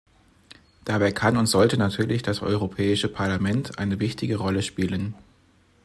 [0.83, 5.13] Dabei kann und sollte natürlich das Europäische Parlament eine wichtige Rolle spielen.